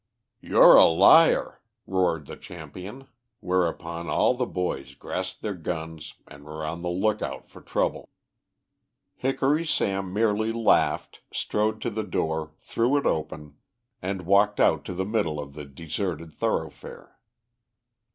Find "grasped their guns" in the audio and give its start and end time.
4.95-6.15